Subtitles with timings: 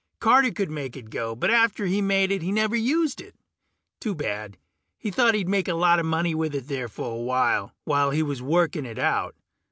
[0.19, 3.35] Carter could make it go, but after he made it he never used it.
[3.99, 4.57] Too bad;
[4.97, 8.23] he thought he'd make a lot of money with it there for awhile, while he
[8.23, 9.35] was working it out.